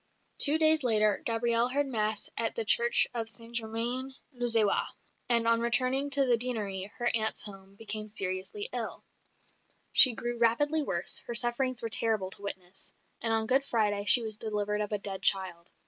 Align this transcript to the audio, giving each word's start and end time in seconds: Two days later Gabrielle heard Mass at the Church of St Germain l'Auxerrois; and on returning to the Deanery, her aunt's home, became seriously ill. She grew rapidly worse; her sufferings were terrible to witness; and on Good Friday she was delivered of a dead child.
Two 0.39 0.57
days 0.57 0.83
later 0.83 1.21
Gabrielle 1.23 1.67
heard 1.67 1.85
Mass 1.85 2.27
at 2.35 2.55
the 2.55 2.65
Church 2.65 3.05
of 3.13 3.29
St 3.29 3.53
Germain 3.55 4.15
l'Auxerrois; 4.33 4.87
and 5.29 5.47
on 5.47 5.61
returning 5.61 6.09
to 6.09 6.25
the 6.25 6.37
Deanery, 6.37 6.91
her 6.97 7.11
aunt's 7.13 7.43
home, 7.43 7.75
became 7.75 8.07
seriously 8.07 8.67
ill. 8.73 9.03
She 9.93 10.13
grew 10.15 10.39
rapidly 10.39 10.81
worse; 10.81 11.19
her 11.27 11.35
sufferings 11.35 11.83
were 11.83 11.89
terrible 11.89 12.31
to 12.31 12.41
witness; 12.41 12.93
and 13.21 13.31
on 13.31 13.45
Good 13.45 13.63
Friday 13.63 14.05
she 14.05 14.23
was 14.23 14.37
delivered 14.37 14.81
of 14.81 14.91
a 14.91 14.97
dead 14.97 15.21
child. 15.21 15.69